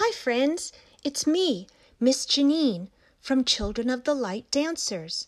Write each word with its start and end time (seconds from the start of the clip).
Hi, 0.00 0.12
friends. 0.12 0.72
It's 1.02 1.26
me, 1.26 1.66
Miss 1.98 2.24
Janine, 2.24 2.86
from 3.20 3.44
Children 3.44 3.90
of 3.90 4.04
the 4.04 4.14
Light 4.14 4.48
Dancers, 4.52 5.26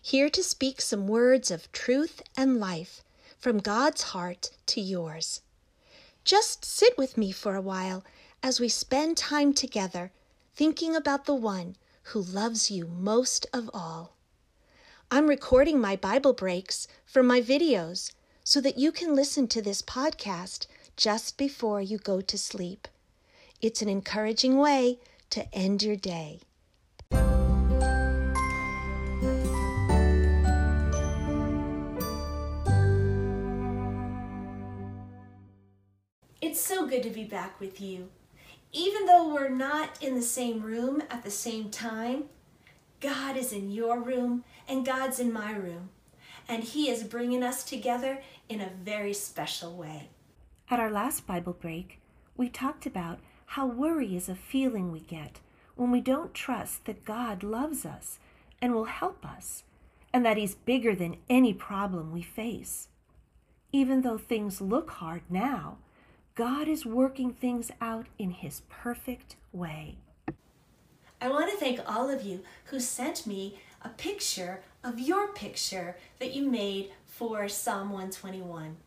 here 0.00 0.30
to 0.30 0.44
speak 0.44 0.80
some 0.80 1.08
words 1.08 1.50
of 1.50 1.72
truth 1.72 2.22
and 2.36 2.60
life 2.60 3.02
from 3.36 3.58
God's 3.58 4.02
heart 4.14 4.50
to 4.66 4.80
yours. 4.80 5.40
Just 6.22 6.64
sit 6.64 6.96
with 6.96 7.18
me 7.18 7.32
for 7.32 7.56
a 7.56 7.60
while 7.60 8.04
as 8.44 8.60
we 8.60 8.68
spend 8.68 9.16
time 9.16 9.52
together 9.52 10.12
thinking 10.54 10.94
about 10.94 11.24
the 11.24 11.34
one 11.34 11.74
who 12.14 12.22
loves 12.22 12.70
you 12.70 12.86
most 12.86 13.44
of 13.52 13.68
all. 13.74 14.14
I'm 15.10 15.26
recording 15.26 15.80
my 15.80 15.96
Bible 15.96 16.32
breaks 16.32 16.86
for 17.04 17.24
my 17.24 17.40
videos 17.40 18.12
so 18.44 18.60
that 18.60 18.78
you 18.78 18.92
can 18.92 19.16
listen 19.16 19.48
to 19.48 19.60
this 19.60 19.82
podcast 19.82 20.68
just 20.96 21.36
before 21.36 21.80
you 21.80 21.98
go 21.98 22.20
to 22.20 22.38
sleep. 22.38 22.86
It's 23.62 23.80
an 23.80 23.88
encouraging 23.88 24.58
way 24.58 24.98
to 25.30 25.46
end 25.54 25.84
your 25.84 25.94
day. 25.94 26.40
It's 36.40 36.60
so 36.60 36.88
good 36.88 37.04
to 37.04 37.10
be 37.10 37.22
back 37.22 37.60
with 37.60 37.80
you. 37.80 38.08
Even 38.72 39.06
though 39.06 39.32
we're 39.32 39.48
not 39.48 39.90
in 40.02 40.16
the 40.16 40.22
same 40.22 40.60
room 40.60 41.00
at 41.08 41.22
the 41.22 41.30
same 41.30 41.70
time, 41.70 42.24
God 42.98 43.36
is 43.36 43.52
in 43.52 43.70
your 43.70 44.00
room 44.00 44.42
and 44.66 44.84
God's 44.84 45.20
in 45.20 45.32
my 45.32 45.52
room. 45.52 45.90
And 46.48 46.64
He 46.64 46.90
is 46.90 47.04
bringing 47.04 47.44
us 47.44 47.62
together 47.62 48.22
in 48.48 48.60
a 48.60 48.72
very 48.82 49.14
special 49.14 49.76
way. 49.76 50.08
At 50.68 50.80
our 50.80 50.90
last 50.90 51.28
Bible 51.28 51.52
break, 51.52 52.00
we 52.36 52.48
talked 52.48 52.86
about 52.86 53.20
how 53.52 53.66
worry 53.66 54.16
is 54.16 54.30
a 54.30 54.34
feeling 54.34 54.90
we 54.90 55.00
get 55.00 55.38
when 55.76 55.90
we 55.90 56.00
don't 56.00 56.32
trust 56.32 56.86
that 56.86 57.04
God 57.04 57.42
loves 57.42 57.84
us 57.84 58.18
and 58.62 58.72
will 58.72 58.86
help 58.86 59.26
us, 59.26 59.64
and 60.10 60.24
that 60.24 60.38
He's 60.38 60.54
bigger 60.54 60.94
than 60.94 61.18
any 61.28 61.52
problem 61.52 62.12
we 62.12 62.22
face. 62.22 62.88
Even 63.70 64.00
though 64.00 64.16
things 64.16 64.62
look 64.62 64.88
hard 64.92 65.20
now, 65.28 65.76
God 66.34 66.66
is 66.66 66.86
working 66.86 67.34
things 67.34 67.70
out 67.78 68.06
in 68.18 68.30
His 68.30 68.62
perfect 68.70 69.36
way. 69.52 69.96
I 71.20 71.28
want 71.28 71.50
to 71.50 71.56
thank 71.58 71.78
all 71.86 72.08
of 72.08 72.22
you 72.22 72.40
who 72.66 72.80
sent 72.80 73.26
me 73.26 73.58
a 73.82 73.90
picture 73.90 74.62
of 74.82 74.98
your 74.98 75.28
picture 75.28 75.98
that 76.20 76.34
you 76.34 76.50
made 76.50 76.90
for 77.04 77.50
Psalm 77.50 77.90
121. 77.90 78.78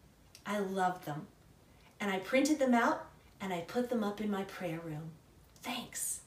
I 0.43 0.57
love 0.57 1.05
them. 1.05 1.27
And 1.99 2.09
I 2.09 2.17
printed 2.17 2.57
them 2.57 2.73
out 2.73 3.05
and 3.39 3.53
I 3.53 3.61
put 3.61 3.89
them 3.89 4.03
up 4.03 4.21
in 4.21 4.29
my 4.29 4.43
prayer 4.43 4.79
room. 4.83 5.11
Thanks. 5.61 6.21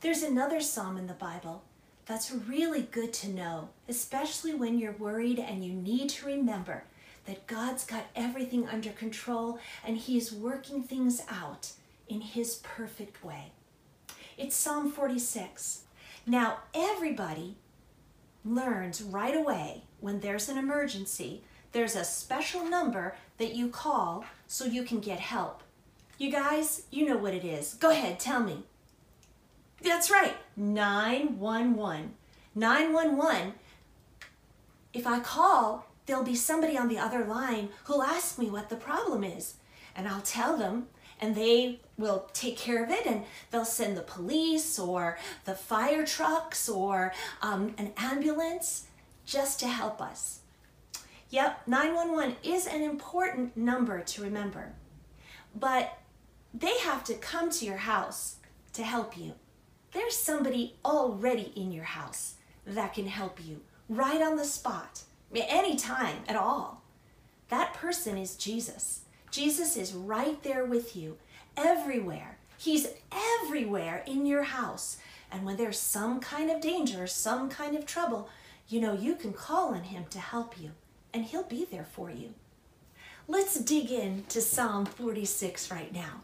There's 0.00 0.22
another 0.22 0.60
psalm 0.60 0.96
in 0.96 1.06
the 1.06 1.14
Bible 1.14 1.64
that's 2.06 2.30
really 2.30 2.82
good 2.82 3.12
to 3.14 3.28
know, 3.28 3.70
especially 3.88 4.54
when 4.54 4.78
you're 4.78 4.92
worried 4.92 5.38
and 5.38 5.64
you 5.64 5.72
need 5.72 6.08
to 6.10 6.26
remember 6.26 6.84
that 7.26 7.46
God's 7.46 7.84
got 7.84 8.06
everything 8.14 8.68
under 8.68 8.90
control 8.90 9.58
and 9.84 9.96
He's 9.96 10.32
working 10.32 10.82
things 10.82 11.22
out 11.28 11.72
in 12.08 12.20
His 12.20 12.56
perfect 12.56 13.24
way. 13.24 13.52
It's 14.38 14.54
Psalm 14.54 14.92
46. 14.92 15.82
Now, 16.26 16.58
everybody 16.74 17.56
learns 18.44 19.02
right 19.02 19.36
away 19.36 19.82
when 20.00 20.20
there's 20.20 20.48
an 20.48 20.58
emergency, 20.58 21.42
there's 21.72 21.96
a 21.96 22.04
special 22.04 22.64
number 22.64 23.16
that 23.38 23.54
you 23.54 23.68
call 23.68 24.24
so 24.46 24.64
you 24.64 24.84
can 24.84 25.00
get 25.00 25.18
help. 25.18 25.62
You 26.18 26.30
guys, 26.30 26.84
you 26.90 27.06
know 27.06 27.18
what 27.18 27.34
it 27.34 27.44
is. 27.44 27.74
Go 27.74 27.90
ahead, 27.90 28.18
tell 28.18 28.40
me. 28.40 28.62
That's 29.82 30.10
right, 30.10 30.34
911. 30.56 32.14
911. 32.54 33.52
If 34.94 35.06
I 35.06 35.20
call, 35.20 35.86
there'll 36.06 36.22
be 36.22 36.34
somebody 36.34 36.78
on 36.78 36.88
the 36.88 36.98
other 36.98 37.24
line 37.24 37.68
who'll 37.84 38.02
ask 38.02 38.38
me 38.38 38.48
what 38.48 38.70
the 38.70 38.76
problem 38.76 39.24
is. 39.24 39.56
And 39.94 40.08
I'll 40.08 40.22
tell 40.22 40.56
them, 40.56 40.86
and 41.20 41.34
they 41.34 41.80
will 41.98 42.30
take 42.32 42.56
care 42.56 42.82
of 42.82 42.90
it, 42.90 43.04
and 43.04 43.24
they'll 43.50 43.66
send 43.66 43.94
the 43.94 44.02
police 44.02 44.78
or 44.78 45.18
the 45.44 45.54
fire 45.54 46.06
trucks 46.06 46.66
or 46.66 47.12
um, 47.42 47.74
an 47.76 47.92
ambulance 47.98 48.86
just 49.26 49.60
to 49.60 49.68
help 49.68 50.00
us. 50.00 50.40
Yep, 51.28 51.66
911 51.66 52.36
is 52.42 52.66
an 52.66 52.82
important 52.82 53.54
number 53.54 54.00
to 54.00 54.22
remember. 54.22 54.72
But 55.54 55.98
they 56.58 56.78
have 56.78 57.04
to 57.04 57.14
come 57.14 57.50
to 57.50 57.66
your 57.66 57.76
house 57.76 58.36
to 58.72 58.82
help 58.82 59.16
you. 59.16 59.34
There's 59.92 60.16
somebody 60.16 60.76
already 60.84 61.52
in 61.54 61.70
your 61.70 61.84
house 61.84 62.34
that 62.66 62.94
can 62.94 63.06
help 63.06 63.38
you 63.44 63.60
right 63.88 64.22
on 64.22 64.36
the 64.36 64.44
spot, 64.44 65.02
anytime 65.34 66.16
at 66.26 66.36
all. 66.36 66.82
That 67.48 67.74
person 67.74 68.16
is 68.16 68.36
Jesus. 68.36 69.02
Jesus 69.30 69.76
is 69.76 69.92
right 69.92 70.42
there 70.42 70.64
with 70.64 70.96
you, 70.96 71.18
everywhere. 71.56 72.38
He's 72.56 72.88
everywhere 73.12 74.02
in 74.06 74.24
your 74.24 74.44
house. 74.44 74.96
And 75.30 75.44
when 75.44 75.56
there's 75.56 75.78
some 75.78 76.20
kind 76.20 76.50
of 76.50 76.60
danger, 76.62 77.06
some 77.06 77.50
kind 77.50 77.76
of 77.76 77.84
trouble, 77.84 78.28
you 78.68 78.80
know, 78.80 78.94
you 78.94 79.14
can 79.14 79.32
call 79.32 79.74
on 79.74 79.84
him 79.84 80.06
to 80.10 80.18
help 80.18 80.58
you, 80.60 80.70
and 81.12 81.24
he'll 81.24 81.42
be 81.42 81.66
there 81.70 81.84
for 81.84 82.10
you. 82.10 82.34
Let's 83.28 83.58
dig 83.60 83.90
into 83.90 84.40
Psalm 84.40 84.86
46 84.86 85.70
right 85.70 85.92
now. 85.92 86.22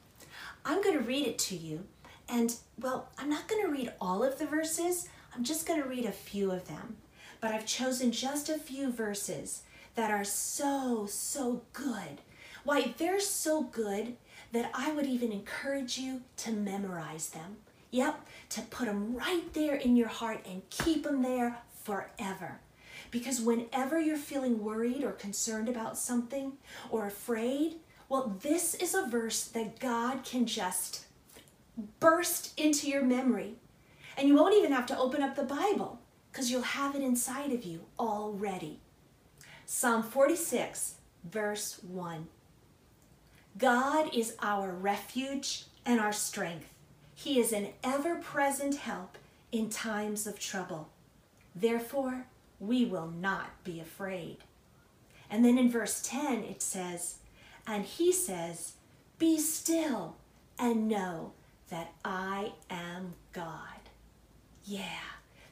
I'm 0.65 0.83
going 0.83 0.97
to 0.97 1.05
read 1.05 1.27
it 1.27 1.39
to 1.41 1.57
you. 1.57 1.85
And, 2.29 2.55
well, 2.79 3.09
I'm 3.19 3.29
not 3.29 3.49
going 3.49 3.63
to 3.63 3.73
read 3.73 3.93
all 4.01 4.23
of 4.23 4.39
the 4.39 4.47
verses, 4.47 5.09
I'm 5.35 5.45
just 5.45 5.67
going 5.67 5.83
to 5.83 5.89
read 5.89 6.05
a 6.05 6.13
few 6.13 6.51
of 6.51 6.69
them. 6.69 6.97
But 7.41 7.53
I've 7.53 7.67
chosen 7.67 8.13
just 8.13 8.49
a 8.49 8.59
few 8.59 8.93
verses 8.93 9.63
that 9.95 10.11
are 10.11 10.25
so, 10.25 11.07
so 11.07 11.63
good. 11.73 12.21
Why, 12.65 12.95
they're 12.97 13.21
so 13.21 13.63
good 13.63 14.17
that 14.53 14.71
I 14.75 14.93
would 14.93 15.07
even 15.07 15.33
encourage 15.33 15.99
you 15.99 16.23
to 16.39 16.53
memorize 16.53 17.31
them. 17.31 17.57
Yep, 17.91 18.27
to 18.51 18.63
put 18.63 18.87
them 18.87 19.15
right 19.15 19.53
there 19.53 19.75
in 19.75 19.97
your 19.97 20.09
heart 20.09 20.47
and 20.49 20.69
keep 20.71 21.03
them 21.05 21.23
there 21.23 21.59
forever. 21.83 22.61
Because 23.11 23.41
whenever 23.41 24.01
you're 24.01 24.17
feeling 24.17 24.63
worried 24.63 25.03
or 25.03 25.13
concerned 25.13 25.69
about 25.69 25.99
something 25.99 26.53
or 26.91 27.07
afraid, 27.07 27.77
well, 28.13 28.37
this 28.43 28.75
is 28.75 28.95
a 28.95 29.07
verse 29.07 29.43
that 29.43 29.81
God 29.81 30.23
can 30.23 30.45
just 30.45 31.07
burst 31.99 32.53
into 32.61 32.87
your 32.87 33.03
memory. 33.03 33.55
And 34.19 34.29
you 34.29 34.35
won't 34.35 34.55
even 34.55 34.71
have 34.71 34.85
to 34.89 34.99
open 34.99 35.23
up 35.23 35.35
the 35.35 35.43
Bible 35.43 35.99
because 36.31 36.51
you'll 36.51 36.61
have 36.61 36.95
it 36.95 37.01
inside 37.01 37.53
of 37.53 37.65
you 37.65 37.87
already. 37.99 38.81
Psalm 39.65 40.03
46, 40.03 40.97
verse 41.25 41.81
1. 41.83 42.29
God 43.57 44.15
is 44.15 44.37
our 44.43 44.71
refuge 44.71 45.65
and 45.87 45.99
our 45.99 46.13
strength. 46.13 46.69
He 47.15 47.41
is 47.41 47.51
an 47.51 47.69
ever 47.83 48.17
present 48.17 48.75
help 48.75 49.17
in 49.53 49.71
times 49.71 50.27
of 50.27 50.39
trouble. 50.39 50.91
Therefore, 51.57 52.27
we 52.61 52.85
will 52.85 53.09
not 53.09 53.65
be 53.65 53.81
afraid. 53.81 54.37
And 55.31 55.43
then 55.43 55.57
in 55.57 55.71
verse 55.71 56.03
10, 56.03 56.45
it 56.45 56.61
says, 56.61 57.17
and 57.67 57.85
he 57.85 58.13
says, 58.13 58.75
Be 59.19 59.39
still 59.39 60.17
and 60.59 60.89
know 60.89 61.33
that 61.71 61.93
I 62.05 62.53
am 62.71 63.15
God. 63.33 63.49
Yeah, 64.65 64.85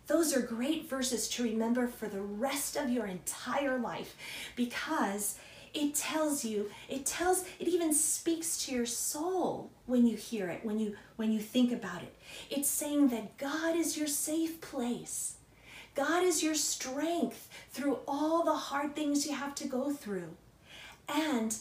those 0.07 0.37
are 0.37 0.41
great 0.41 0.89
verses 0.89 1.29
to 1.31 1.43
remember 1.43 1.87
for 1.87 2.09
the 2.09 2.21
rest 2.21 2.77
of 2.77 2.91
your 2.91 3.07
entire 3.07 3.79
life 3.79 4.17
because 4.57 5.39
it 5.73 5.95
tells 5.95 6.45
you 6.45 6.69
it 6.89 7.07
tells 7.07 7.45
it 7.61 7.69
even 7.69 7.95
speaks 7.95 8.65
to 8.65 8.75
your 8.75 8.87
soul 8.87 9.71
when 9.87 10.05
you 10.05 10.17
hear 10.17 10.49
it 10.49 10.65
when 10.65 10.81
you 10.81 10.97
when 11.17 11.33
you 11.33 11.41
think 11.41 11.73
about 11.73 12.03
it. 12.03 12.15
It's 12.51 12.69
saying 12.69 13.09
that 13.09 13.37
god 13.39 13.77
is 13.77 13.97
your 13.97 14.09
safe 14.09 14.61
place. 14.61 15.37
God 15.95 16.23
is 16.23 16.43
your 16.43 16.55
strength 16.55 17.49
through 17.71 17.99
all 18.07 18.45
the 18.45 18.55
hard 18.55 18.95
things 18.95 19.27
you 19.27 19.35
have 19.35 19.55
to 19.57 19.69
go 19.69 19.93
through. 19.93 20.37
And 21.09 21.57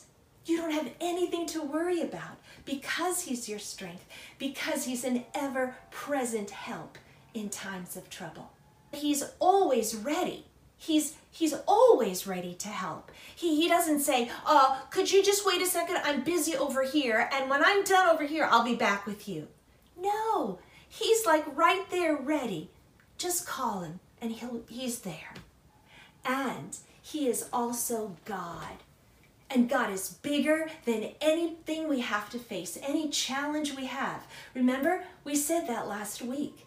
you 0.49 0.57
don't 0.57 0.71
have 0.71 0.91
anything 0.99 1.45
to 1.47 1.61
worry 1.61 2.01
about 2.01 2.37
because 2.65 3.21
He's 3.21 3.47
your 3.47 3.59
strength, 3.59 4.05
because 4.37 4.85
He's 4.85 5.03
an 5.03 5.25
ever 5.33 5.75
present 5.91 6.49
help 6.49 6.97
in 7.33 7.49
times 7.49 7.95
of 7.95 8.09
trouble. 8.09 8.51
He's 8.91 9.23
always 9.39 9.95
ready. 9.95 10.45
He's 10.77 11.15
he's 11.29 11.53
always 11.67 12.25
ready 12.25 12.53
to 12.55 12.69
help. 12.69 13.11
He 13.35 13.61
he 13.61 13.67
doesn't 13.67 13.99
say, 13.99 14.31
"Uh, 14.45 14.79
could 14.89 15.11
you 15.11 15.23
just 15.23 15.45
wait 15.45 15.61
a 15.61 15.65
second? 15.65 15.97
I'm 15.97 16.23
busy 16.23 16.55
over 16.55 16.83
here, 16.83 17.29
and 17.33 17.49
when 17.49 17.63
I'm 17.63 17.83
done 17.83 18.07
over 18.09 18.25
here, 18.25 18.47
I'll 18.49 18.63
be 18.63 18.75
back 18.75 19.05
with 19.05 19.27
you." 19.27 19.47
No. 20.01 20.59
He's 20.87 21.25
like 21.25 21.45
right 21.55 21.87
there 21.91 22.15
ready. 22.15 22.71
Just 23.17 23.45
call 23.45 23.81
him 23.81 23.99
and 24.21 24.31
he'll 24.31 24.63
he's 24.67 24.99
there. 24.99 25.33
And 26.25 26.75
he 27.01 27.27
is 27.27 27.47
also 27.53 28.15
God. 28.25 28.83
And 29.51 29.67
God 29.69 29.91
is 29.91 30.17
bigger 30.21 30.69
than 30.85 31.11
anything 31.21 31.89
we 31.89 32.01
have 32.01 32.29
to 32.29 32.39
face, 32.39 32.77
any 32.83 33.09
challenge 33.09 33.75
we 33.75 33.85
have. 33.85 34.27
Remember, 34.53 35.03
we 35.23 35.35
said 35.35 35.67
that 35.67 35.87
last 35.87 36.21
week. 36.21 36.65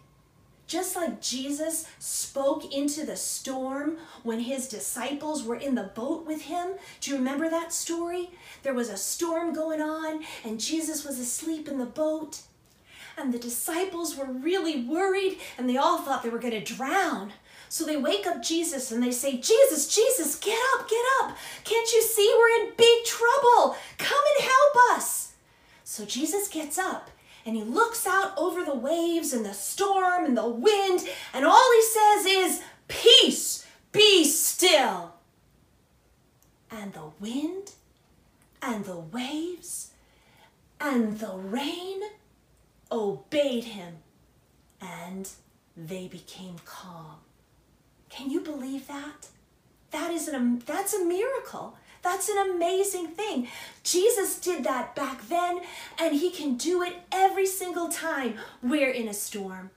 Just 0.67 0.95
like 0.95 1.21
Jesus 1.21 1.85
spoke 1.99 2.73
into 2.73 3.05
the 3.05 3.15
storm 3.15 3.97
when 4.23 4.39
his 4.39 4.67
disciples 4.67 5.43
were 5.43 5.55
in 5.55 5.75
the 5.75 5.83
boat 5.83 6.25
with 6.25 6.43
him. 6.43 6.69
Do 6.99 7.11
you 7.11 7.17
remember 7.17 7.49
that 7.49 7.73
story? 7.73 8.31
There 8.63 8.73
was 8.73 8.89
a 8.89 8.97
storm 8.97 9.53
going 9.53 9.81
on, 9.81 10.23
and 10.43 10.59
Jesus 10.59 11.05
was 11.05 11.19
asleep 11.19 11.67
in 11.67 11.79
the 11.79 11.85
boat. 11.85 12.41
And 13.17 13.33
the 13.33 13.39
disciples 13.39 14.17
were 14.17 14.25
really 14.25 14.83
worried, 14.83 15.37
and 15.57 15.69
they 15.69 15.77
all 15.77 15.99
thought 15.99 16.23
they 16.23 16.29
were 16.29 16.39
going 16.39 16.53
to 16.53 16.73
drown. 16.73 17.33
So 17.73 17.85
they 17.85 17.97
wake 17.97 18.27
up 18.27 18.43
Jesus 18.43 18.91
and 18.91 19.01
they 19.01 19.09
say, 19.09 19.37
Jesus, 19.37 19.87
Jesus, 19.87 20.35
get 20.35 20.59
up, 20.75 20.87
get 20.87 21.03
up. 21.23 21.35
Can't 21.63 21.91
you 21.91 22.03
see 22.03 22.31
we're 22.37 22.67
in 22.67 22.73
big 22.77 23.03
trouble? 23.03 23.75
Come 23.97 24.23
and 24.37 24.47
help 24.47 24.95
us. 24.95 25.33
So 25.83 26.05
Jesus 26.05 26.47
gets 26.49 26.77
up 26.77 27.09
and 27.47 27.55
he 27.55 27.63
looks 27.63 28.05
out 28.05 28.37
over 28.37 28.63
the 28.63 28.75
waves 28.75 29.33
and 29.33 29.43
the 29.43 29.55
storm 29.55 30.23
and 30.23 30.37
the 30.37 30.47
wind, 30.47 31.01
and 31.33 31.45
all 31.45 31.71
he 31.73 31.81
says 31.81 32.25
is, 32.27 32.61
Peace, 32.87 33.65
be 33.91 34.23
still. 34.23 35.15
And 36.69 36.93
the 36.93 37.09
wind 37.19 37.71
and 38.61 38.85
the 38.85 38.99
waves 38.99 39.89
and 40.79 41.17
the 41.17 41.33
rain 41.33 42.01
obeyed 42.91 43.63
him, 43.63 43.95
and 44.79 45.27
they 45.75 46.07
became 46.07 46.57
calm. 46.65 47.17
Can 48.13 48.29
you 48.29 48.41
believe 48.41 48.87
that? 48.87 49.29
That 49.89 50.11
is 50.11 50.27
an 50.27 50.61
that's 50.67 50.93
a 50.93 51.03
miracle. 51.03 51.75
That's 52.03 52.29
an 52.29 52.37
amazing 52.37 53.07
thing. 53.07 53.47
Jesus 53.81 54.39
did 54.39 54.63
that 54.65 54.93
back 54.93 55.27
then, 55.29 55.61
and 55.97 56.13
he 56.13 56.29
can 56.29 56.55
do 56.55 56.83
it 56.83 56.93
every 57.11 57.47
single 57.47 57.89
time 57.89 58.35
we're 58.61 58.91
in 58.91 59.07
a 59.07 59.15
storm. 59.15 59.71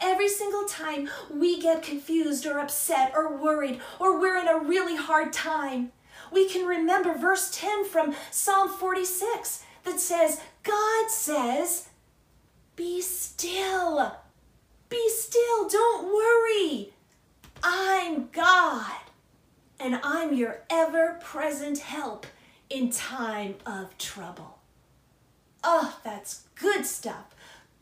Every 0.00 0.30
single 0.30 0.64
time 0.64 1.10
we 1.30 1.60
get 1.60 1.82
confused 1.82 2.46
or 2.46 2.58
upset 2.58 3.12
or 3.14 3.36
worried 3.36 3.80
or 3.98 4.18
we're 4.18 4.38
in 4.38 4.48
a 4.48 4.58
really 4.58 4.96
hard 4.96 5.34
time, 5.34 5.92
we 6.32 6.48
can 6.48 6.66
remember 6.66 7.12
verse 7.12 7.50
10 7.52 7.84
from 7.84 8.14
Psalm 8.30 8.70
46 8.70 9.62
that 9.84 10.00
says, 10.00 10.40
God 10.62 11.10
says, 11.10 11.88
Be 12.76 13.02
still. 13.02 14.16
Be 14.88 15.10
still. 15.10 15.68
Don't 15.68 16.06
worry. 16.06 16.93
I'm 17.66 18.28
God, 18.30 18.92
and 19.80 19.98
I'm 20.04 20.34
your 20.34 20.60
ever 20.68 21.18
present 21.22 21.78
help 21.78 22.26
in 22.68 22.90
time 22.90 23.54
of 23.64 23.96
trouble. 23.96 24.58
Oh, 25.62 25.98
that's 26.04 26.42
good 26.56 26.84
stuff. 26.84 27.34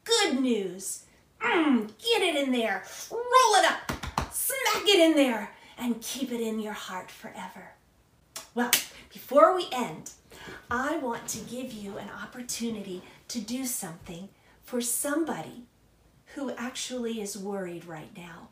Good 0.04 0.40
news. 0.40 1.06
Mm, 1.40 1.88
get 1.98 2.22
it 2.22 2.36
in 2.36 2.52
there. 2.52 2.84
Roll 3.10 3.20
it 3.56 3.64
up. 3.64 3.90
Smack 4.32 4.84
it 4.86 5.00
in 5.00 5.16
there. 5.16 5.50
And 5.76 6.00
keep 6.00 6.30
it 6.30 6.40
in 6.40 6.60
your 6.60 6.74
heart 6.74 7.10
forever. 7.10 7.72
Well, 8.54 8.70
before 9.12 9.52
we 9.56 9.66
end, 9.72 10.12
I 10.70 10.98
want 10.98 11.26
to 11.28 11.38
give 11.40 11.72
you 11.72 11.98
an 11.98 12.08
opportunity 12.22 13.02
to 13.26 13.40
do 13.40 13.66
something 13.66 14.28
for 14.62 14.80
somebody 14.80 15.64
who 16.36 16.52
actually 16.52 17.20
is 17.20 17.36
worried 17.36 17.84
right 17.84 18.16
now. 18.16 18.50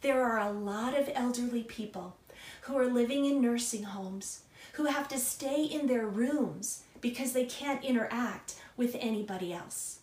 There 0.00 0.22
are 0.22 0.38
a 0.38 0.52
lot 0.52 0.96
of 0.96 1.10
elderly 1.14 1.64
people 1.64 2.16
who 2.62 2.78
are 2.78 2.86
living 2.86 3.24
in 3.24 3.40
nursing 3.40 3.82
homes 3.82 4.42
who 4.74 4.84
have 4.84 5.08
to 5.08 5.18
stay 5.18 5.64
in 5.64 5.88
their 5.88 6.06
rooms 6.06 6.84
because 7.00 7.32
they 7.32 7.44
can't 7.44 7.84
interact 7.84 8.54
with 8.76 8.96
anybody 9.00 9.52
else. 9.52 9.98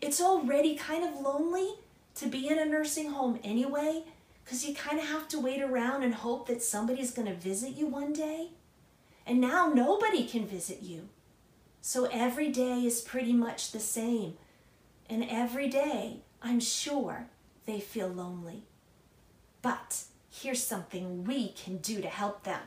It's 0.00 0.20
already 0.20 0.76
kind 0.76 1.04
of 1.04 1.20
lonely 1.20 1.76
to 2.16 2.26
be 2.26 2.48
in 2.48 2.58
a 2.58 2.66
nursing 2.66 3.12
home 3.12 3.38
anyway 3.42 4.04
because 4.44 4.66
you 4.66 4.74
kind 4.74 4.98
of 4.98 5.06
have 5.06 5.26
to 5.28 5.40
wait 5.40 5.62
around 5.62 6.02
and 6.02 6.14
hope 6.14 6.46
that 6.48 6.62
somebody's 6.62 7.10
going 7.10 7.28
to 7.28 7.34
visit 7.34 7.76
you 7.76 7.86
one 7.86 8.12
day. 8.12 8.50
And 9.26 9.40
now 9.40 9.72
nobody 9.74 10.26
can 10.26 10.46
visit 10.46 10.82
you. 10.82 11.08
So 11.80 12.06
every 12.12 12.50
day 12.50 12.84
is 12.84 13.00
pretty 13.00 13.32
much 13.32 13.72
the 13.72 13.80
same. 13.80 14.34
And 15.08 15.24
every 15.28 15.68
day, 15.68 16.18
I'm 16.42 16.60
sure, 16.60 17.26
they 17.66 17.80
feel 17.80 18.08
lonely. 18.08 18.64
But 19.62 20.04
here's 20.30 20.62
something 20.62 21.24
we 21.24 21.48
can 21.50 21.78
do 21.78 22.00
to 22.00 22.08
help 22.08 22.44
them. 22.44 22.60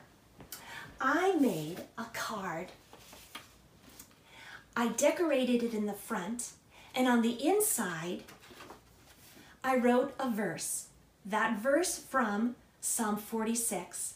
I 1.00 1.36
made 1.36 1.82
a 1.98 2.06
card. 2.14 2.68
I 4.76 4.90
decorated 4.90 5.64
it 5.64 5.74
in 5.74 5.86
the 5.86 5.94
front, 5.94 6.52
and 6.94 7.08
on 7.08 7.22
the 7.22 7.46
inside, 7.46 8.24
I 9.64 9.78
wrote 9.78 10.14
a 10.20 10.30
verse. 10.30 10.88
That 11.26 11.60
verse 11.60 11.98
from 11.98 12.56
Psalm 12.80 13.18
46 13.18 14.16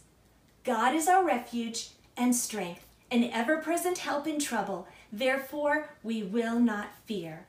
God 0.63 0.95
is 0.95 1.07
our 1.07 1.24
refuge 1.24 1.89
and 2.18 2.36
strength, 2.36 2.86
an 3.12 3.24
ever 3.25 3.57
present 3.57 4.00
help 4.00 4.25
in 4.25 4.39
trouble. 4.39 4.88
Therefore, 5.12 5.89
we 6.01 6.24
will 6.24 6.60
not 6.60 6.88
fear. 7.06 7.45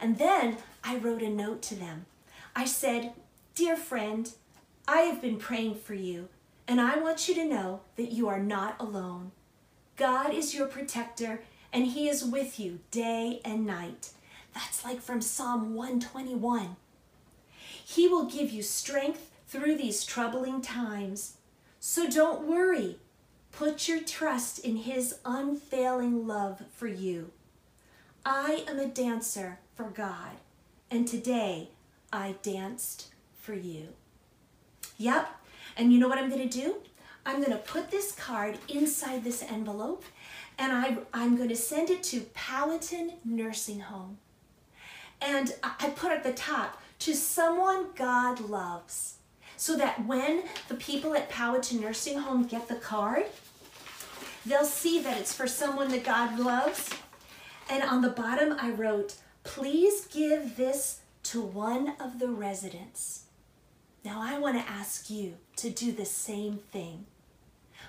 And 0.00 0.18
then 0.18 0.58
I 0.84 0.96
wrote 0.96 1.22
a 1.22 1.28
note 1.28 1.62
to 1.62 1.74
them. 1.74 2.06
I 2.54 2.64
said, 2.64 3.12
Dear 3.54 3.76
friend, 3.76 4.30
I 4.92 5.02
have 5.02 5.22
been 5.22 5.36
praying 5.36 5.76
for 5.76 5.94
you, 5.94 6.30
and 6.66 6.80
I 6.80 6.98
want 6.98 7.28
you 7.28 7.34
to 7.36 7.44
know 7.44 7.82
that 7.94 8.10
you 8.10 8.26
are 8.26 8.40
not 8.40 8.74
alone. 8.80 9.30
God 9.96 10.34
is 10.34 10.52
your 10.52 10.66
protector, 10.66 11.42
and 11.72 11.86
He 11.86 12.08
is 12.08 12.24
with 12.24 12.58
you 12.58 12.80
day 12.90 13.40
and 13.44 13.64
night. 13.64 14.10
That's 14.52 14.84
like 14.84 15.00
from 15.00 15.20
Psalm 15.20 15.76
121. 15.76 16.74
He 17.62 18.08
will 18.08 18.24
give 18.24 18.50
you 18.50 18.64
strength 18.64 19.30
through 19.46 19.76
these 19.76 20.04
troubling 20.04 20.60
times. 20.60 21.36
So 21.78 22.10
don't 22.10 22.48
worry. 22.48 22.98
Put 23.52 23.86
your 23.86 24.00
trust 24.00 24.58
in 24.58 24.74
His 24.74 25.20
unfailing 25.24 26.26
love 26.26 26.64
for 26.74 26.88
you. 26.88 27.30
I 28.26 28.64
am 28.66 28.80
a 28.80 28.88
dancer 28.88 29.60
for 29.76 29.84
God, 29.84 30.38
and 30.90 31.06
today 31.06 31.68
I 32.12 32.34
danced 32.42 33.14
for 33.40 33.54
you. 33.54 33.90
Yep. 35.00 35.28
And 35.78 35.94
you 35.94 35.98
know 35.98 36.08
what 36.08 36.18
I'm 36.18 36.28
going 36.28 36.46
to 36.46 36.60
do? 36.60 36.76
I'm 37.24 37.36
going 37.36 37.52
to 37.52 37.56
put 37.56 37.90
this 37.90 38.12
card 38.12 38.58
inside 38.68 39.24
this 39.24 39.42
envelope 39.42 40.04
and 40.58 40.72
I, 40.72 40.98
I'm 41.14 41.36
going 41.36 41.48
to 41.48 41.56
send 41.56 41.88
it 41.88 42.02
to 42.04 42.20
Powhatan 42.34 43.12
Nursing 43.24 43.80
Home. 43.80 44.18
And 45.22 45.54
I 45.62 45.88
put 45.96 46.12
at 46.12 46.22
the 46.22 46.34
top, 46.34 46.82
to 47.00 47.14
someone 47.14 47.86
God 47.96 48.40
loves. 48.40 49.14
So 49.56 49.74
that 49.78 50.06
when 50.06 50.42
the 50.68 50.74
people 50.74 51.14
at 51.14 51.30
Powhatan 51.30 51.80
Nursing 51.80 52.18
Home 52.18 52.44
get 52.44 52.68
the 52.68 52.74
card, 52.74 53.24
they'll 54.44 54.64
see 54.66 55.00
that 55.00 55.16
it's 55.16 55.32
for 55.32 55.46
someone 55.46 55.88
that 55.92 56.04
God 56.04 56.38
loves. 56.38 56.90
And 57.70 57.82
on 57.82 58.02
the 58.02 58.10
bottom, 58.10 58.54
I 58.60 58.70
wrote, 58.70 59.16
please 59.44 60.06
give 60.06 60.56
this 60.56 61.00
to 61.24 61.40
one 61.40 61.94
of 61.98 62.18
the 62.18 62.28
residents. 62.28 63.19
Now 64.04 64.20
I 64.22 64.38
want 64.38 64.56
to 64.56 64.70
ask 64.70 65.10
you 65.10 65.34
to 65.56 65.70
do 65.70 65.92
the 65.92 66.04
same 66.04 66.58
thing. 66.72 67.06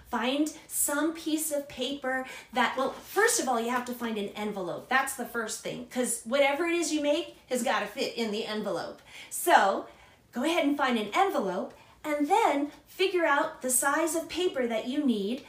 Find 0.09 0.51
some 0.67 1.13
piece 1.13 1.51
of 1.53 1.69
paper 1.69 2.25
that, 2.51 2.75
well, 2.77 2.91
first 2.91 3.39
of 3.39 3.47
all, 3.47 3.61
you 3.61 3.69
have 3.69 3.85
to 3.85 3.93
find 3.93 4.17
an 4.17 4.29
envelope. 4.29 4.89
That's 4.89 5.15
the 5.15 5.25
first 5.25 5.63
thing, 5.63 5.85
because 5.85 6.21
whatever 6.25 6.65
it 6.65 6.75
is 6.75 6.91
you 6.91 7.01
make 7.01 7.37
has 7.49 7.63
got 7.63 7.79
to 7.79 7.85
fit 7.85 8.15
in 8.15 8.31
the 8.31 8.45
envelope. 8.45 9.01
So 9.29 9.85
go 10.33 10.43
ahead 10.43 10.65
and 10.65 10.77
find 10.77 10.97
an 10.97 11.11
envelope 11.13 11.73
and 12.03 12.27
then 12.27 12.71
figure 12.87 13.25
out 13.25 13.61
the 13.61 13.69
size 13.69 14.15
of 14.15 14.27
paper 14.27 14.67
that 14.67 14.87
you 14.87 15.05
need. 15.05 15.45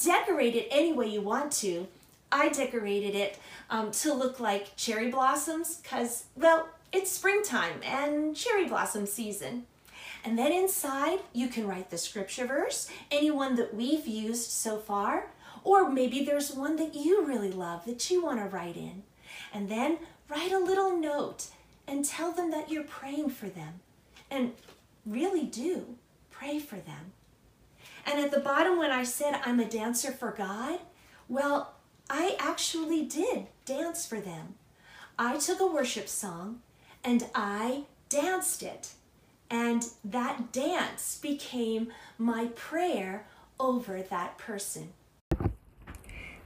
Decorate 0.00 0.54
it 0.54 0.68
any 0.70 0.92
way 0.92 1.08
you 1.08 1.20
want 1.20 1.50
to. 1.52 1.88
I 2.30 2.50
decorated 2.50 3.16
it 3.16 3.38
um, 3.68 3.90
to 3.92 4.14
look 4.14 4.38
like 4.38 4.76
cherry 4.76 5.10
blossoms 5.10 5.76
because, 5.76 6.24
well, 6.36 6.68
it's 6.92 7.10
springtime 7.10 7.80
and 7.82 8.36
cherry 8.36 8.66
blossom 8.66 9.06
season. 9.06 9.66
And 10.24 10.38
then 10.38 10.52
inside, 10.52 11.18
you 11.32 11.48
can 11.48 11.68
write 11.68 11.90
the 11.90 11.98
scripture 11.98 12.46
verse, 12.46 12.88
any 13.10 13.30
one 13.30 13.56
that 13.56 13.74
we've 13.74 14.06
used 14.06 14.50
so 14.50 14.78
far, 14.78 15.30
or 15.62 15.90
maybe 15.90 16.24
there's 16.24 16.52
one 16.52 16.76
that 16.76 16.94
you 16.94 17.24
really 17.24 17.50
love 17.50 17.84
that 17.84 18.10
you 18.10 18.24
want 18.24 18.38
to 18.38 18.46
write 18.46 18.76
in. 18.76 19.02
And 19.52 19.68
then 19.68 19.98
write 20.28 20.52
a 20.52 20.58
little 20.58 20.96
note 20.96 21.48
and 21.86 22.04
tell 22.04 22.32
them 22.32 22.50
that 22.52 22.70
you're 22.70 22.84
praying 22.84 23.30
for 23.30 23.48
them. 23.48 23.80
And 24.30 24.52
really 25.04 25.44
do 25.44 25.96
pray 26.30 26.58
for 26.58 26.76
them. 26.76 27.12
And 28.06 28.18
at 28.18 28.30
the 28.30 28.40
bottom, 28.40 28.78
when 28.78 28.90
I 28.90 29.04
said 29.04 29.40
I'm 29.44 29.60
a 29.60 29.68
dancer 29.68 30.10
for 30.10 30.30
God, 30.30 30.80
well, 31.28 31.74
I 32.08 32.36
actually 32.38 33.04
did 33.04 33.46
dance 33.64 34.06
for 34.06 34.20
them. 34.20 34.54
I 35.18 35.38
took 35.38 35.60
a 35.60 35.66
worship 35.66 36.08
song 36.08 36.60
and 37.02 37.26
I 37.34 37.84
danced 38.08 38.62
it. 38.62 38.92
And 39.54 39.86
that 40.04 40.52
dance 40.52 41.16
became 41.22 41.92
my 42.18 42.46
prayer 42.56 43.24
over 43.60 44.02
that 44.02 44.36
person. 44.36 44.88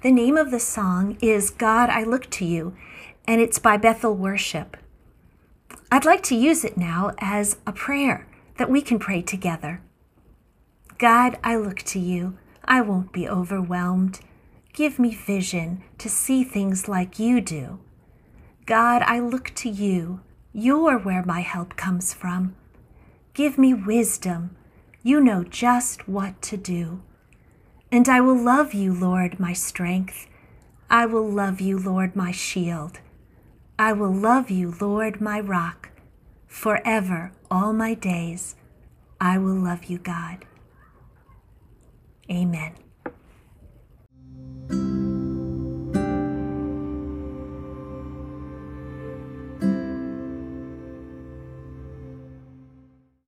The 0.03 0.13
name 0.13 0.37
of 0.37 0.51
the 0.51 0.61
song 0.61 1.17
is 1.23 1.49
God, 1.49 1.89
I 1.89 2.05
Look 2.05 2.29
to 2.33 2.45
You, 2.45 2.77
and 3.27 3.41
it's 3.41 3.59
by 3.59 3.79
Bethel 3.79 4.15
Worship. 4.15 4.77
I'd 5.91 6.05
like 6.05 6.23
to 6.25 6.35
use 6.35 6.67
it 6.67 6.77
now 6.77 7.13
as 7.17 7.57
a 7.67 7.73
prayer 7.73 8.27
that 8.59 8.69
we 8.69 8.83
can 8.83 8.99
pray 8.99 9.23
together. 9.23 9.81
God, 10.99 11.39
I 11.43 11.57
look 11.57 11.79
to 11.85 11.99
you. 11.99 12.37
I 12.67 12.83
won't 12.83 13.11
be 13.11 13.27
overwhelmed. 13.27 14.21
Give 14.75 14.99
me 14.99 15.15
vision 15.15 15.83
to 15.97 16.11
see 16.11 16.45
things 16.45 16.89
like 16.89 17.19
you 17.19 17.41
do. 17.41 17.79
God, 18.67 19.01
I 19.01 19.19
look 19.19 19.55
to 19.55 19.71
you. 19.71 20.21
You're 20.53 20.99
where 20.99 21.25
my 21.25 21.41
help 21.41 21.75
comes 21.75 22.13
from. 22.13 22.55
Give 23.39 23.57
me 23.57 23.73
wisdom. 23.73 24.57
You 25.05 25.21
know 25.21 25.45
just 25.45 26.09
what 26.09 26.43
to 26.43 26.57
do. 26.57 27.03
And 27.93 28.09
I 28.09 28.21
will 28.21 28.37
love 28.37 28.75
you, 28.75 28.93
Lord, 28.93 29.39
my 29.39 29.53
strength. 29.53 30.27
I 30.91 31.07
will 31.07 31.31
love 31.31 31.61
you, 31.61 31.79
Lord, 31.79 32.17
my 32.17 32.33
shield. 32.33 32.99
I 33.79 33.93
will 33.93 34.13
love 34.13 34.51
you, 34.51 34.75
Lord, 34.81 35.21
my 35.21 35.39
rock. 35.39 35.91
Forever, 36.49 37.31
all 37.49 37.73
my 37.73 37.95
days, 37.95 38.57
I 39.21 39.39
will 39.39 39.55
love 39.55 39.85
you, 39.85 39.99
God. 39.99 40.45
Amen. 42.29 42.73